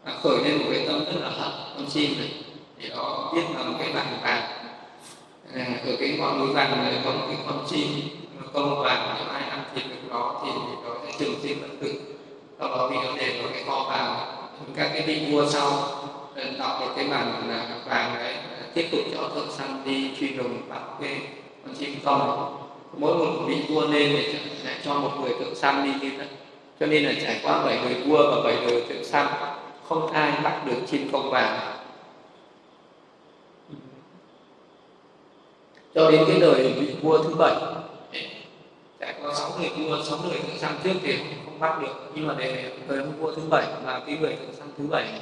nó 0.05 0.11
khởi 0.23 0.37
lên 0.43 0.57
một 0.57 0.65
cái 0.71 0.87
tâm 0.87 1.05
rất 1.05 1.21
là 1.21 1.29
hận 1.29 1.51
con 1.77 1.85
chim 1.89 2.19
này. 2.19 2.31
Thì 2.79 2.89
đó 2.89 3.31
biết 3.35 3.41
là 3.55 3.63
một 3.63 3.75
cái 3.79 3.93
bảng 3.93 4.17
vàng. 4.23 4.43
À, 5.55 5.65
ở 5.85 5.95
cái 5.99 6.17
ngọn 6.19 6.39
núi 6.39 6.53
vàng 6.53 6.83
này 6.83 6.93
có 7.05 7.11
một 7.11 7.25
cái 7.27 7.37
con 7.47 7.65
chim 7.69 7.89
công 8.53 8.83
vàng 8.83 9.15
nếu 9.17 9.27
ai 9.27 9.49
ăn 9.49 9.63
thịt 9.75 9.83
được 9.89 10.09
đó 10.09 10.41
thì 10.45 10.51
nó 10.83 10.91
sẽ 11.05 11.11
trường 11.19 11.35
sinh 11.43 11.61
bất 11.61 11.67
tử. 11.81 12.01
Sau 12.59 12.69
đó 12.69 12.87
vì 12.91 12.97
nó 12.97 13.11
để 13.17 13.39
vào 13.41 13.51
cái 13.53 13.63
kho 13.67 13.85
vàng. 13.89 14.15
Các 14.75 14.89
cái 14.93 15.01
vị 15.01 15.25
vua 15.31 15.49
sau 15.49 15.89
đọc 16.59 16.77
được 16.79 16.93
cái 16.95 17.07
bản 17.07 17.61
vàng 17.89 18.15
đấy 18.15 18.35
tiếp 18.73 18.87
tục 18.91 18.99
cho 19.13 19.29
thợ 19.35 19.41
săn 19.51 19.81
đi 19.85 20.11
truy 20.19 20.27
lùng 20.27 20.61
bắt 20.69 20.81
cái 21.01 21.17
con 21.65 21.75
chim 21.75 21.95
công 22.05 22.57
mỗi 22.97 23.17
một 23.17 23.43
vị 23.47 23.55
vua 23.69 23.81
lên 23.81 24.13
để 24.13 24.35
lại 24.65 24.75
cho 24.85 24.93
một 24.93 25.11
người 25.21 25.33
thợ 25.39 25.55
săn 25.55 25.83
đi 25.83 26.07
như 26.09 26.17
thế. 26.17 26.25
Cho 26.79 26.85
nên 26.85 27.03
là 27.03 27.13
trải 27.23 27.39
qua 27.43 27.65
bảy 27.65 27.77
đời 27.83 27.93
vua 28.05 28.35
và 28.35 28.41
bảy 28.43 28.55
đời 28.67 28.83
thợ 28.89 29.03
săn 29.03 29.27
không 29.89 30.11
ai 30.11 30.41
bắt 30.43 30.61
được 30.65 30.81
chim 30.87 31.09
công 31.11 31.29
vàng. 31.29 31.59
Cho 35.95 36.11
đến 36.11 36.23
cái 36.27 36.39
đời 36.39 36.73
vị 36.79 36.95
vua 37.01 37.23
thứ 37.23 37.35
bảy. 37.35 37.55
Trải 38.99 39.13
qua 39.21 39.33
sáu 39.33 39.51
đời 39.59 39.69
vua 39.77 40.03
sáu 40.03 40.19
đời 40.29 40.39
thợ 40.39 40.57
săn 40.57 40.71
trước 40.83 40.93
thì 41.01 41.17
không 41.45 41.59
bắt 41.59 41.81
được. 41.81 42.11
Nhưng 42.15 42.27
mà 42.27 42.35
để 42.37 42.71
đời 42.87 42.99
ông 42.99 43.13
vua 43.19 43.35
thứ 43.35 43.41
bảy 43.49 43.67
là 43.85 44.01
cái 44.07 44.17
người 44.17 44.35
thợ 44.35 44.53
săn 44.57 44.67
thứ 44.77 44.87
bảy. 44.89 45.21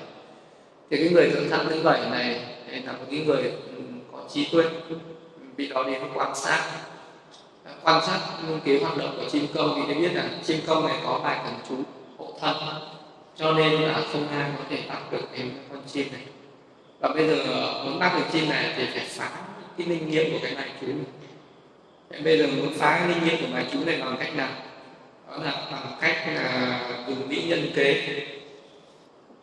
Thì 0.89 0.97
cái 0.97 1.09
người 1.09 1.29
thợ 1.29 1.57
săn 1.57 1.67
thứ 1.69 1.81
bảy 1.83 2.09
này 2.09 2.41
là 2.85 2.91
một 2.91 3.05
cái 3.09 3.19
người 3.25 3.53
có 4.11 4.19
trí 4.33 4.45
tuệ. 4.51 4.63
Bị 5.57 5.67
đó 5.67 5.83
đến 5.83 6.01
quan 6.13 6.35
sát. 6.35 6.63
Quan 7.83 8.05
sát 8.05 8.19
cái 8.65 8.79
hoạt 8.79 8.97
động 8.97 9.13
của 9.17 9.29
chim 9.29 9.47
công 9.55 9.73
thì 9.75 9.93
để 9.93 9.99
biết 9.99 10.13
là 10.13 10.23
chim 10.43 10.59
công 10.67 10.87
này 10.87 10.97
có 11.05 11.19
bài 11.23 11.39
thần 11.43 11.53
chú 11.69 11.75
hộ 12.17 12.33
thân 12.39 12.55
cho 13.41 13.53
nên 13.53 13.81
là 13.81 14.03
không 14.11 14.27
ai 14.27 14.51
có 14.57 14.63
thể 14.69 14.77
bắt 14.89 15.11
được 15.11 15.27
cái 15.35 15.45
con 15.69 15.81
chim 15.87 16.07
này. 16.11 16.21
Và 16.99 17.09
bây 17.09 17.27
giờ 17.27 17.35
ờ, 17.35 17.83
muốn 17.85 17.99
bắt 17.99 18.13
được 18.17 18.25
chim 18.31 18.49
này 18.49 18.73
thì 18.77 18.85
phải 18.93 19.05
phá 19.05 19.29
cái 19.77 19.87
linh 19.87 20.11
nghiệm 20.11 20.31
của 20.31 20.39
cái 20.43 20.55
bài 20.55 20.69
chú. 20.81 20.87
Này 22.09 22.21
bây 22.21 22.37
giờ 22.37 22.47
muốn 22.47 22.73
phá 22.73 22.99
cái 22.99 23.07
linh 23.07 23.23
nghiệm 23.25 23.41
của 23.41 23.53
bài 23.53 23.65
chú 23.71 23.79
này 23.85 23.97
bằng 23.99 24.15
cách 24.19 24.35
nào? 24.35 24.49
Đó 25.29 25.37
là 25.43 25.67
bằng 25.71 25.97
cách 26.01 26.17
là 26.27 26.79
dùng 27.07 27.29
mỹ 27.29 27.43
nhân 27.47 27.71
kế. 27.75 28.17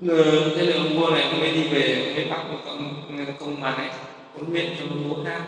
Ờ, 0.08 0.50
thế 0.56 0.66
là 0.66 0.76
ông 0.76 0.98
vua 0.98 1.10
này 1.10 1.22
ông 1.22 1.40
mới 1.40 1.52
đi 1.52 1.68
về 1.68 2.04
ông 2.06 2.14
mới 2.14 2.24
bắt 2.24 2.50
một 2.50 2.58
con 2.66 2.94
ờ, 3.26 3.32
công 3.40 3.60
mái 3.60 3.90
huấn 4.34 4.52
luyện 4.52 4.66
cho 4.78 4.84
múa 4.86 5.22
hát 5.24 5.42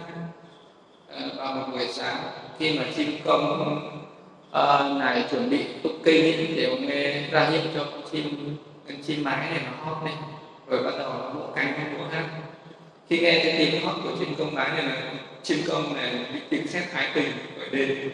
vào 1.36 1.54
một 1.54 1.66
buổi 1.72 1.86
sáng 1.92 2.16
khi 2.58 2.78
mà 2.78 2.84
chim 2.96 3.18
công 3.24 3.90
uh, 4.50 4.98
này 4.98 5.24
chuẩn 5.30 5.50
bị 5.50 5.64
tụng 5.82 5.98
kinh 6.04 6.46
thì 6.56 6.64
ông 6.64 6.86
ấy 6.86 7.24
ra 7.30 7.48
hiệu 7.50 7.60
cho 7.74 7.84
con 7.84 7.99
chim, 8.12 8.56
con 8.88 9.02
chim 9.02 9.24
mái 9.24 9.50
này 9.50 9.60
nó 9.64 9.84
hót 9.84 10.04
lên, 10.04 10.14
rồi 10.68 10.82
bắt 10.82 10.98
đầu 10.98 11.12
nó 11.12 11.30
vỗ 11.30 11.52
cánh 11.56 11.72
hay 11.72 11.86
múa 11.98 12.04
hát 12.10 12.28
khi 13.08 13.18
nghe 13.18 13.40
cái 13.44 13.54
tiếng 13.58 13.84
hót 13.84 13.96
của 14.04 14.10
chim 14.18 14.34
công 14.38 14.54
mái 14.54 14.68
này 14.68 14.82
là 14.82 15.12
chim 15.42 15.58
công 15.68 15.94
này 15.94 16.14
bị 16.34 16.40
tiếng 16.50 16.66
xét 16.66 16.84
thái 16.92 17.10
tình 17.14 17.32
ở 17.58 17.68
đêm. 17.72 18.12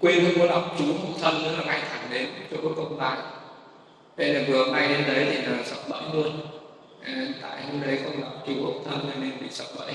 Quên 0.00 0.24
không 0.24 0.38
có 0.38 0.46
đọc 0.46 0.76
chú 0.78 0.84
không 0.84 1.14
thân 1.20 1.42
nữa 1.42 1.54
là 1.58 1.64
ngay 1.64 1.80
thẳng 1.90 2.08
đến 2.10 2.26
cho 2.50 2.56
con 2.62 2.74
công 2.76 2.96
mái. 2.98 3.18
Đây 4.16 4.34
là 4.34 4.40
vừa 4.48 4.72
bay 4.72 4.88
đến 4.88 5.02
đấy 5.06 5.26
thì 5.30 5.42
là 5.42 5.62
sập 5.64 5.88
bẫy 5.88 6.02
luôn. 6.12 6.40
Tại 7.42 7.62
hôm 7.62 7.80
đấy 7.80 7.98
không 8.04 8.20
đọc 8.20 8.44
chú 8.46 8.52
không 8.64 8.84
thân 8.84 9.10
nên 9.20 9.32
bị 9.40 9.46
sập 9.50 9.66
bẫy. 9.78 9.94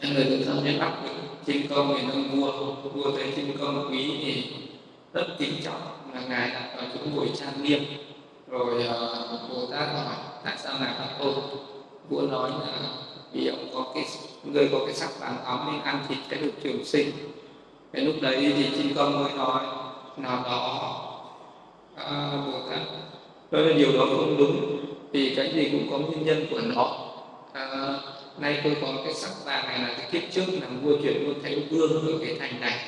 Người 0.00 0.24
tự 0.24 0.44
thân 0.44 0.64
đến 0.64 0.78
bắt 0.78 0.92
được 1.04 1.10
chim 1.46 1.66
công 1.70 1.94
thì 1.96 2.06
nó 2.06 2.14
vua 2.32 2.72
vua 2.74 3.16
thấy 3.16 3.32
chim 3.36 3.56
công 3.60 3.88
quý 3.90 4.10
thì 4.24 4.44
rất 5.14 5.26
kính 5.38 5.54
trọng. 5.64 5.80
Là 6.14 6.20
ngài 6.28 6.50
đặt 6.50 6.68
ở 6.76 6.84
chỗ 6.94 7.00
ngồi 7.14 7.30
trang 7.34 7.62
nghiêm. 7.62 7.82
Rồi 8.48 8.74
uh, 8.74 9.50
bồ 9.50 9.66
tát 9.70 9.88
hỏi 9.94 10.14
tại 10.44 10.54
sao 10.58 10.74
ngài 10.80 10.94
bắt 10.98 11.08
tôi 11.18 11.32
vua 12.08 12.22
nói 12.22 12.50
là 12.50 12.88
vì 13.32 13.46
ông 13.46 13.68
có 13.74 13.92
cái 13.94 14.04
người 14.44 14.68
có 14.72 14.78
cái 14.86 14.94
sắc 14.94 15.20
vàng 15.20 15.44
óng 15.44 15.72
nên 15.72 15.82
ăn 15.82 16.04
thịt 16.08 16.18
sẽ 16.30 16.36
được 16.36 16.52
trường 16.62 16.84
sinh? 16.84 17.10
Cái 17.92 18.02
lúc 18.02 18.14
đấy 18.22 18.52
thì 18.56 18.70
chim 18.76 18.94
công 18.94 19.22
mới 19.22 19.32
nói 19.32 19.62
nào 20.16 20.42
đó 20.44 20.98
à, 21.96 22.32
bồ 22.46 22.70
tát 22.70 22.80
nói 23.50 23.62
là 23.62 23.76
điều 23.76 23.92
đó 23.92 24.06
không 24.16 24.36
đúng. 24.38 24.78
Vì 25.12 25.34
cái 25.34 25.52
gì 25.54 25.68
cũng 25.72 25.90
có 25.90 25.98
nguyên 25.98 26.26
nhân 26.26 26.46
của 26.50 26.60
nó. 26.60 26.96
À, 27.52 27.98
nay 28.38 28.60
tôi 28.64 28.76
có 28.82 28.88
cái 29.04 29.14
sắc 29.14 29.30
vàng 29.44 29.66
này 29.66 29.78
là 29.78 29.94
cái 29.98 30.08
kiếp 30.12 30.22
trước 30.32 30.44
là 30.60 30.66
vua 30.82 30.96
chuyển 31.02 31.26
vua 31.26 31.40
thánh 31.42 31.68
vương 31.70 32.06
ở 32.06 32.18
cái 32.26 32.36
thành 32.40 32.60
này 32.60 32.78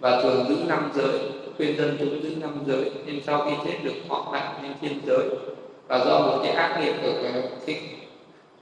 và 0.00 0.22
thường 0.22 0.46
giữ 0.48 0.56
năm 0.66 0.90
giới 0.94 1.20
khuyên 1.56 1.76
dân 1.76 1.96
chúng 1.98 2.22
giữ 2.22 2.36
năm 2.40 2.58
giới. 2.66 2.90
Nhưng 3.06 3.20
sau 3.26 3.44
khi 3.44 3.56
chết 3.64 3.78
được 3.82 3.94
họ 4.08 4.30
lại 4.32 4.54
lên 4.62 4.72
thiên 4.80 5.00
giới. 5.06 5.28
Và 5.88 6.04
do 6.04 6.20
một 6.20 6.40
cái 6.42 6.52
ác 6.52 6.80
nghiệp 6.80 6.94
ở 7.02 7.42
cái 7.66 7.82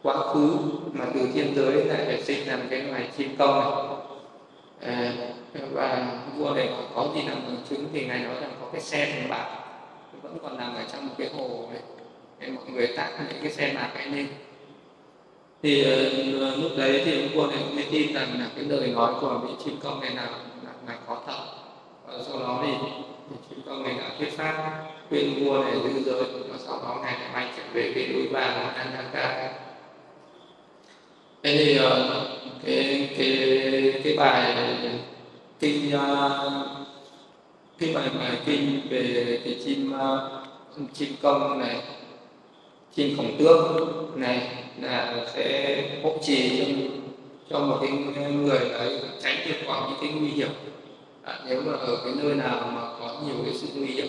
quá 0.02 0.16
khứ 0.16 0.56
mà 0.92 1.04
từ 1.14 1.20
thiên 1.34 1.54
giới 1.56 1.84
lại 1.84 2.02
phải 2.06 2.22
sinh 2.22 2.48
làm 2.48 2.60
cái 2.70 2.82
loài 2.82 3.08
chim 3.16 3.36
công 3.38 3.60
này. 3.60 3.96
À, 4.80 5.12
và 5.72 6.20
vua 6.36 6.50
này 6.50 6.70
có 6.94 7.08
gì 7.14 7.22
làm 7.28 7.38
bằng 7.46 7.56
chứng 7.70 7.84
thì 7.92 8.06
ngài 8.06 8.18
nói 8.18 8.34
rằng 8.40 8.50
có 8.60 8.66
cái 8.72 8.80
xe 8.80 9.12
bằng 9.16 9.28
bạc 9.28 9.58
vẫn 10.22 10.38
còn 10.42 10.58
nằm 10.58 10.74
ở 10.74 10.82
trong 10.92 11.06
một 11.06 11.14
cái 11.18 11.28
hồ 11.36 11.68
này 11.72 11.82
để 12.40 12.48
mọi 12.48 12.64
người 12.72 12.86
tặng 12.96 13.12
những 13.28 13.42
cái 13.42 13.52
xe 13.52 13.72
bạc 13.74 13.90
ấy 13.94 14.06
lên. 14.06 14.26
Thì 15.62 15.80
uh, 15.82 16.58
lúc 16.58 16.72
đấy 16.76 17.02
thì 17.04 17.22
ông 17.22 17.28
vua 17.34 17.46
này 17.46 17.58
mới 17.74 17.84
tin 17.92 18.14
rằng 18.14 18.28
là 18.38 18.46
cái 18.56 18.64
lời 18.64 18.88
nói 18.88 19.12
của 19.20 19.40
vị 19.46 19.52
chim 19.64 19.76
công 19.82 20.00
này 20.00 20.10
là 20.14 20.28
là, 20.86 20.98
khó 21.06 21.22
thở. 21.26 21.44
và 22.06 22.14
sau 22.28 22.40
đó 22.40 22.62
thì, 22.62 22.72
chúng 23.28 23.38
chim 23.50 23.58
công 23.66 23.82
đã 23.98 24.10
thuyết 24.18 24.36
pháp 24.36 24.84
khuyên 25.08 25.44
vua 25.44 25.64
này 25.64 25.74
giữ 25.74 26.02
giới 26.02 26.24
và 26.48 26.58
sau 26.58 26.78
đó 26.82 26.98
ngài 27.02 27.16
lại 27.34 27.48
trở 27.56 27.62
về 27.72 27.92
cái 27.94 28.08
núi 28.08 28.28
vàng 28.28 28.74
Anaka 28.74 29.52
thế 31.42 31.56
thì 31.56 31.76
ờ, 31.76 32.26
cái 32.64 33.10
cái 33.18 34.00
cái 34.04 34.16
bài 34.16 34.56
kinh 35.60 35.92
ờ, 35.92 36.66
cái 37.78 37.94
bài 37.94 38.08
bài 38.18 38.36
kinh 38.46 38.80
về 38.90 39.40
cái 39.44 39.56
chim 39.64 39.92
ờ, 39.92 40.42
chim 40.94 41.08
công 41.22 41.58
này 41.58 41.82
chim 42.94 43.16
khổng 43.16 43.36
tước 43.38 43.56
này 44.16 44.64
là 44.80 45.26
sẽ 45.34 45.82
hỗ 46.02 46.18
trì 46.22 46.58
cho, 46.58 47.01
cho 47.52 47.59
một 47.59 47.78
cái 48.14 48.32
người 48.32 48.59
đấy 48.59 49.00
tránh 49.23 49.37
được 49.49 49.54
khỏi 49.66 49.90
những 49.90 49.99
cái 50.00 50.21
nguy 50.21 50.28
hiểm. 50.28 50.49
À, 51.23 51.38
nếu 51.47 51.62
mà 51.66 51.73
ở 51.73 51.97
cái 52.04 52.12
nơi 52.23 52.35
nào 52.35 52.71
mà 52.75 52.82
có 53.00 53.21
nhiều 53.26 53.35
cái 53.44 53.54
sự 53.54 53.66
nguy 53.75 53.87
hiểm 53.87 54.09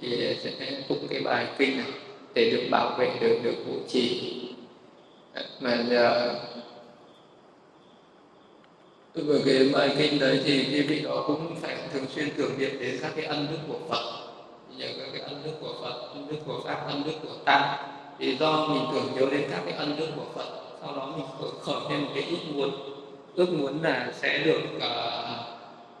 thì 0.00 0.36
sẽ 0.42 0.82
tụng 0.88 1.06
cái 1.10 1.20
bài 1.20 1.46
kinh 1.58 1.76
này 1.76 1.86
để 2.34 2.50
được 2.50 2.68
bảo 2.70 2.96
vệ 2.98 3.10
được 3.20 3.38
được 3.42 3.54
hộ 3.66 3.74
trì 3.88 4.32
à, 5.34 5.42
mà 5.60 5.70
à, 5.70 5.82
giờ 5.88 6.38
với 9.14 9.42
cái 9.46 9.68
bài 9.72 9.96
kinh 9.98 10.18
đấy 10.18 10.40
thì 10.44 10.64
cái 10.72 10.82
vị 10.82 11.00
đó 11.00 11.24
cũng 11.26 11.56
phải 11.60 11.76
thường 11.92 12.06
xuyên 12.14 12.30
tưởng 12.36 12.58
niệm 12.58 12.70
đến 12.80 12.98
các 13.02 13.12
cái 13.16 13.24
ân 13.24 13.46
đức 13.50 13.58
của 13.68 13.78
Phật. 13.88 14.02
Nhờ 14.76 14.86
các 14.98 15.08
cái 15.12 15.20
ân 15.20 15.42
đức 15.44 15.52
của 15.60 15.74
Phật 15.82 16.08
ân 16.14 16.26
đức 16.30 16.36
của 16.46 16.60
Pháp 16.64 16.86
ân 16.86 17.02
đức 17.06 17.12
của 17.22 17.34
Tăng 17.44 17.76
thì 18.18 18.36
do 18.36 18.66
mình 18.68 18.82
tưởng 18.92 19.14
nhớ 19.14 19.26
đến 19.30 19.48
các 19.50 19.62
cái 19.64 19.74
ân 19.74 19.96
đức 19.98 20.06
của 20.16 20.24
Phật 20.34 20.65
sau 20.86 20.96
đó 20.96 21.12
mình 21.16 21.26
khởi, 21.40 21.50
khởi 21.60 21.90
lên 21.90 22.04
một 22.04 22.10
cái 22.14 22.24
ước 22.30 22.52
muốn. 22.54 22.70
Ước 23.34 23.52
muốn 23.52 23.82
là 23.82 24.12
sẽ 24.12 24.38
được 24.38 24.60
uh, 24.76 24.82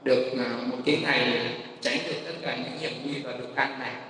được 0.04 0.30
uh, 0.32 0.66
một 0.68 0.76
cái 0.84 0.98
ngày 1.02 1.50
tránh 1.80 1.98
được 2.08 2.16
tất 2.24 2.32
cả 2.42 2.56
những 2.56 2.78
hiểm 2.78 2.92
nguy 3.04 3.22
và 3.22 3.32
được 3.32 3.56
an 3.56 3.80
lành 3.80 4.02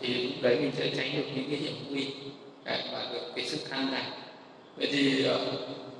thì 0.00 0.24
lúc 0.24 0.32
đấy 0.42 0.58
mình 0.60 0.72
sẽ 0.76 0.90
tránh 0.96 1.16
được 1.16 1.24
những 1.34 1.50
cái 1.50 1.58
hiểm 1.58 1.74
nguy 1.90 2.06
và 2.64 3.06
được 3.12 3.32
cái 3.36 3.44
sức 3.44 3.70
an 3.70 3.92
lành 3.92 4.10
vậy 4.76 4.88
thì 4.92 5.26
uh, 5.30 5.40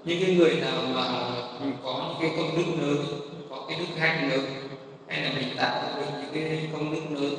những 0.04 0.24
cái 0.26 0.34
người 0.34 0.54
nào 0.60 0.82
mà 0.94 1.30
mình 1.60 1.72
có 1.84 2.08
những 2.08 2.30
cái 2.30 2.38
công 2.38 2.56
đức 2.56 2.86
lớn 2.86 3.06
có 3.50 3.66
cái 3.68 3.78
đức 3.78 3.98
hạnh 3.98 4.30
lớn 4.30 4.44
hay 5.08 5.22
là 5.22 5.32
mình 5.36 5.56
tạo 5.56 5.82
được 5.96 6.06
những 6.20 6.30
cái 6.34 6.68
công 6.72 6.94
đức 6.94 7.20
lớn 7.20 7.34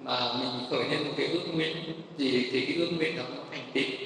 mà 0.00 0.32
mình 0.38 0.70
khởi 0.70 0.84
lên 0.90 1.04
một 1.04 1.14
cái 1.16 1.26
ước 1.26 1.54
nguyện 1.54 1.76
gì 2.18 2.48
thì 2.52 2.66
cái 2.66 2.76
ước 2.76 2.88
nguyện 2.96 3.16
đó 3.16 3.22
nó 3.36 3.42
thành 3.50 3.70
tựu 3.72 4.05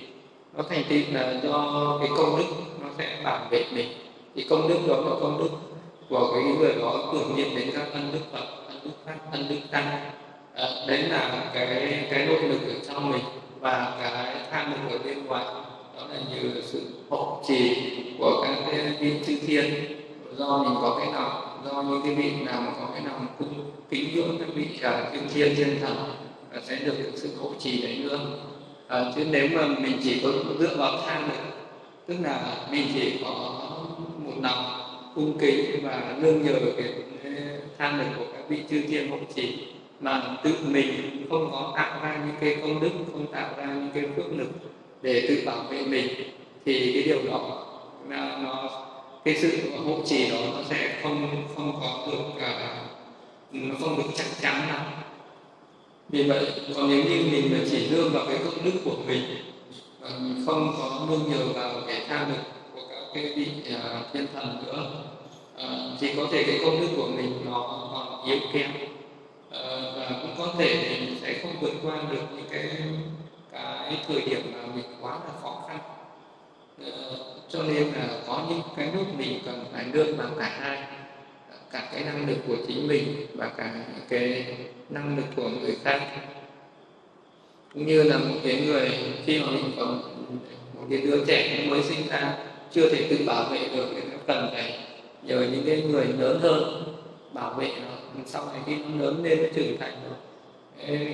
nó 0.56 0.62
thành 0.68 0.84
tựu 0.88 0.98
là 1.12 1.40
do 1.42 1.98
cái 2.00 2.08
công 2.16 2.36
đức 2.38 2.44
nó 2.82 2.88
sẽ 2.98 3.20
bảo 3.24 3.46
vệ 3.50 3.64
mình. 3.74 3.88
Thì 4.34 4.46
công 4.50 4.68
đức 4.68 4.78
đó 4.88 4.96
là 4.96 5.10
công 5.20 5.38
đức 5.38 5.50
của 6.08 6.30
cái 6.34 6.42
người 6.42 6.74
đó 6.80 7.10
tưởng 7.12 7.36
niệm 7.36 7.48
đến 7.56 7.70
các 7.74 7.92
ân 7.92 8.10
đức 8.12 8.20
phật 8.32 8.44
ân 8.68 8.80
đức 8.84 8.90
pháp 9.06 9.16
ân 9.32 9.48
đức 9.48 9.58
tăng. 9.70 10.10
À, 10.54 10.68
đấy 10.88 11.02
là 11.02 11.50
cái 11.54 12.06
cái 12.10 12.26
nội 12.26 12.42
lực 12.42 12.60
ở 12.68 12.74
trong 12.88 13.10
mình 13.10 13.22
và 13.60 13.98
cái 14.02 14.34
tham 14.50 14.72
lực 14.72 14.98
ở 14.98 15.04
bên 15.04 15.26
ngoài. 15.26 15.44
Đó 15.96 16.06
là 16.12 16.20
như 16.30 16.62
sự 16.62 16.80
hộ 17.10 17.42
trì 17.48 17.76
của 18.18 18.44
các 18.44 18.54
cái 18.70 18.96
viên 19.00 19.24
chư 19.24 19.38
thiên. 19.46 19.74
Do 20.36 20.58
mình 20.58 20.74
có 20.82 20.96
cái 20.98 21.12
lòng 21.12 21.50
do 21.64 21.82
những 21.82 22.00
cái 22.04 22.14
vị 22.14 22.32
nào 22.44 22.60
mà 22.60 22.72
có 22.80 22.88
cái 22.94 23.02
lòng 23.04 23.26
cung 23.38 23.70
kính 23.90 24.14
ngưỡng 24.14 24.38
các 24.38 24.48
vị 24.54 24.66
cả 24.80 25.10
chư 25.12 25.20
thiên 25.34 25.56
thiên 25.56 25.80
thần 25.80 25.96
sẽ 26.62 26.76
được 26.76 26.94
sự 27.14 27.28
hộ 27.40 27.50
trì 27.58 27.82
đấy 27.82 28.00
nữa 28.02 28.18
à, 28.90 29.04
chứ 29.16 29.24
nếu 29.30 29.48
mà 29.54 29.66
mình 29.66 29.98
chỉ 30.02 30.20
có 30.22 30.28
dựa 30.58 30.76
vào 30.76 31.00
tham 31.06 31.22
lực 31.22 31.36
tức 32.06 32.16
là 32.22 32.56
mình 32.70 32.86
chỉ 32.94 33.18
có 33.22 33.60
một 34.24 34.32
lòng 34.42 34.64
cung 35.14 35.38
kính 35.38 35.80
và 35.82 36.14
nương 36.20 36.42
nhờ 36.42 36.52
cái 36.76 36.92
tham 37.78 37.98
lực 37.98 38.06
của 38.18 38.24
các 38.32 38.42
vị 38.48 38.58
chư 38.70 38.82
thiên 38.82 39.10
hộ 39.10 39.16
trì 39.34 39.66
mà 40.00 40.36
tự 40.44 40.54
mình 40.66 40.92
không 41.30 41.50
có 41.52 41.72
tạo 41.76 42.00
ra 42.02 42.20
những 42.26 42.36
cái 42.40 42.56
công 42.62 42.80
đức 42.80 42.90
không 43.12 43.26
tạo 43.32 43.50
ra 43.56 43.66
những 43.66 43.90
cái 43.94 44.04
phước 44.16 44.32
lực 44.38 44.48
để 45.02 45.26
tự 45.28 45.42
bảo 45.46 45.62
vệ 45.70 45.82
mình 45.86 46.08
thì 46.64 46.92
cái 46.94 47.02
điều 47.02 47.30
đó 47.30 47.66
là 48.08 48.38
nó 48.42 48.70
cái 49.24 49.36
sự 49.36 49.70
hộ 49.84 49.98
trì 50.06 50.30
đó 50.30 50.36
nó 50.52 50.62
sẽ 50.70 51.00
không 51.02 51.44
không 51.56 51.72
có 51.80 52.06
được 52.06 52.18
uh, 52.36 52.42
nó 53.52 53.74
không 53.80 53.96
được 53.96 54.08
chắc 54.14 54.26
chắn 54.40 54.68
lắm 54.68 54.80
vì 56.10 56.22
vậy 56.22 56.46
còn 56.74 56.88
nếu 56.90 57.04
như 57.04 57.28
mình 57.32 57.48
mà 57.52 57.58
chỉ 57.70 57.90
nương 57.90 58.12
vào 58.12 58.26
cái 58.26 58.38
công 58.44 58.64
đức 58.64 58.80
của 58.84 58.96
mình 59.06 59.22
và 60.00 60.10
mình 60.18 60.42
không 60.46 60.74
có 60.78 61.06
nương 61.10 61.30
nhờ 61.30 61.52
vào 61.54 61.72
cái 61.86 62.02
tha 62.08 62.28
lực 62.28 62.42
của 62.74 62.80
các 62.90 63.04
cái 63.14 63.32
vị 63.36 63.46
uh, 63.74 64.12
thiên 64.12 64.26
thần 64.34 64.64
nữa 64.66 64.90
uh, 65.56 66.00
thì 66.00 66.14
có 66.16 66.26
thể 66.32 66.42
cái 66.42 66.60
công 66.64 66.80
đức 66.80 66.88
của 66.96 67.08
mình 67.16 67.40
nó 67.44 67.88
còn 67.92 68.26
yếu 68.26 68.38
kém. 68.52 68.70
Uh, 68.70 69.56
và 69.96 70.10
cũng 70.22 70.34
có 70.38 70.54
thể 70.58 70.88
mình 70.90 71.18
sẽ 71.22 71.38
không 71.42 71.52
vượt 71.60 71.72
qua 71.82 72.02
được 72.10 72.22
những 72.36 72.46
cái 72.50 72.70
cái 73.52 73.98
thời 74.08 74.20
điểm 74.20 74.52
mà 74.54 74.74
mình 74.74 74.84
quá 75.00 75.10
là 75.12 75.32
khó 75.42 75.62
khăn. 75.68 75.78
Uh, 76.82 76.92
cho 77.48 77.62
nên 77.62 77.92
là 77.92 78.08
có 78.26 78.42
những 78.48 78.60
cái 78.76 78.88
lúc 78.94 79.06
mình 79.18 79.40
cần 79.46 79.64
phải 79.72 79.84
nương 79.92 80.16
vào 80.16 80.28
cả 80.38 80.56
hai 80.60 80.78
cả 81.72 81.88
cái 81.92 82.04
năng 82.04 82.28
lực 82.28 82.36
của 82.48 82.56
chính 82.68 82.88
mình 82.88 83.26
và 83.34 83.48
cả 83.56 83.74
cái 84.08 84.46
năng 84.90 85.16
lực 85.16 85.26
của 85.36 85.48
người 85.48 85.76
khác. 85.84 86.00
Cũng 87.74 87.86
như 87.86 88.02
là 88.02 88.18
một 88.18 88.34
cái 88.44 88.62
người, 88.66 88.90
khi 89.26 89.40
mà 89.40 89.46
mình 89.50 89.72
còn 89.76 90.00
một 90.74 90.86
cái 90.90 90.98
đứa 90.98 91.24
trẻ 91.24 91.66
mới 91.70 91.82
sinh 91.82 92.08
ra, 92.08 92.34
chưa 92.72 92.88
thể 92.88 93.06
tự 93.10 93.26
bảo 93.26 93.44
vệ 93.52 93.68
được 93.76 93.86
thì 93.94 94.00
nó 94.12 94.18
cần 94.26 94.48
phải 94.52 94.78
nhờ 95.22 95.46
những 95.52 95.62
cái 95.66 95.82
người 95.82 96.06
lớn 96.18 96.40
hơn 96.42 96.84
bảo 97.32 97.54
vệ 97.54 97.68
nó 97.82 98.22
sau 98.26 98.46
này 98.46 98.60
khi 98.66 98.76
nó 98.76 99.04
lớn 99.04 99.24
lên, 99.24 99.42
nó 99.42 99.48
trưởng 99.54 99.76
thành 99.78 99.92
rồi 100.04 100.18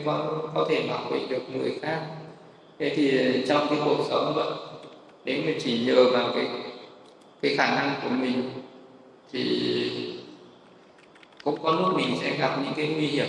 có 0.05 0.43
có 0.55 0.67
thể 0.71 0.87
bảo 0.89 1.11
vệ 1.11 1.21
được 1.31 1.43
người 1.53 1.79
khác. 1.83 2.07
Thế 2.79 2.93
thì 2.97 3.19
ờ, 3.19 3.47
trong 3.49 3.67
cái 3.71 3.79
cuộc 3.85 4.07
sống 4.09 4.33
vậy 4.35 4.53
nếu 5.25 5.43
mà 5.47 5.53
chỉ 5.61 5.79
nhờ 5.87 6.11
vào 6.11 6.33
cái 6.35 6.47
cái 7.43 7.57
khả 7.57 7.77
năng 7.77 7.95
của 8.03 8.09
mình, 8.09 8.51
thì 9.33 9.71
cũng 11.47 11.63
có 11.63 11.73
lúc 11.73 11.97
mình 11.97 12.17
sẽ 12.21 12.37
gặp 12.37 12.59
những 12.65 12.75
cái 12.77 12.89
nguy 12.89 13.07
hiểm. 13.07 13.27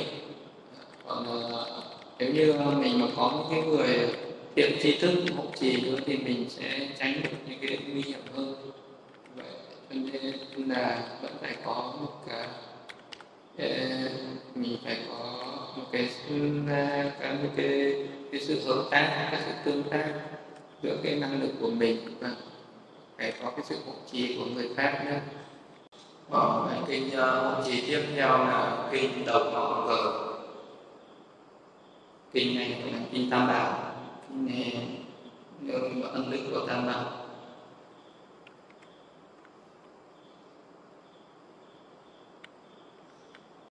Còn 1.08 1.26
nếu 2.20 2.34
như 2.34 2.54
mình 2.78 3.00
mà 3.00 3.08
có 3.16 3.32
những 3.34 3.48
cái 3.52 3.70
người 3.70 4.10
thiện 4.56 4.78
tri 4.82 4.98
thức, 4.98 5.12
hộ 5.38 5.44
trì 5.60 5.82
nữa 5.82 5.98
thì 6.06 6.18
mình 6.18 6.46
sẽ 6.50 6.88
tránh 7.00 7.22
được 7.24 7.30
những 7.48 7.60
cái 7.62 7.78
nguy 7.92 8.02
hiểm 8.02 8.20
hơn. 8.36 8.56
Vậy 9.36 9.46
cho 9.90 10.20
nên 10.22 10.70
là 10.70 11.02
vẫn 11.22 11.32
phải 11.42 11.56
có 11.66 11.94
một 12.02 12.14
cái 12.28 12.48
ờ, 13.58 14.10
mình 14.56 14.78
phải 14.86 14.98
có 15.10 15.46
một 15.78 15.84
cái 15.92 16.10
ờ, 16.70 17.12
cái 17.20 17.34
một 17.44 17.50
cái 17.56 17.94
cái 18.32 18.42
sự 18.42 18.60
hợp 18.66 18.88
tác 18.92 19.28
cái 19.32 19.42
sự 19.46 19.52
tương 19.66 19.84
tác 19.84 20.14
giữa 20.84 20.98
cái 21.04 21.16
năng 21.16 21.42
lực 21.42 21.52
của 21.62 21.70
mình 21.70 21.98
và 22.20 22.30
phải 23.18 23.34
có 23.44 23.50
cái 23.50 23.66
sự 23.70 23.76
hộ 23.86 23.94
trì 24.12 24.36
của 24.38 24.46
người 24.46 24.70
khác 24.76 25.02
nữa 25.06 25.20
mở 26.30 26.68
cái 26.70 26.80
kinh 26.88 27.08
uh, 27.08 27.20
hộ 27.20 27.64
trì 27.66 27.82
tiếp 27.88 28.06
theo 28.16 28.30
là 28.30 28.88
kinh 28.92 29.26
đầu 29.26 29.52
họ 29.52 29.88
cờ. 29.88 30.24
Kinh 32.34 32.58
này 32.58 32.70
là 32.70 33.00
kinh 33.12 33.30
tam 33.30 33.48
bảo. 33.48 33.94
Kinh 34.30 34.46
này 34.46 34.88
là 35.62 36.10
ân 36.14 36.32
đức 36.32 36.40
của 36.52 36.68
tam 36.68 36.88
bảo. 36.88 37.17